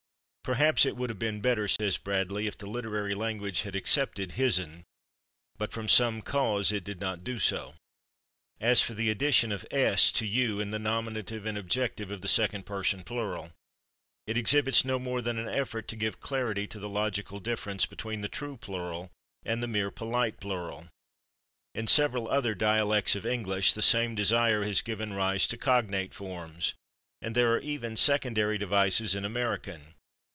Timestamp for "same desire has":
23.83-24.81